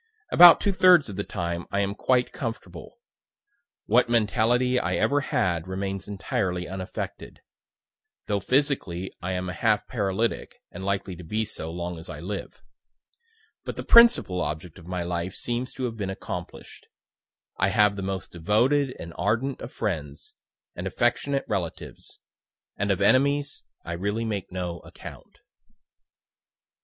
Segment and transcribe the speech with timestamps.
[0.31, 2.97] About two thirds of the time I am quite comfortable.
[3.85, 7.41] What mentality I ever had remains entirely unaffected;
[8.25, 12.19] though physically I am a half paralytic, and likely to be so, long as I
[12.19, 12.63] live.
[13.63, 16.87] But the principal object of my life seems to have been accomplish'd
[17.59, 20.33] I have the most devoted and ardent of friends,
[20.75, 22.19] and affectionate relatives
[22.75, 25.41] and of enemies I really make no account."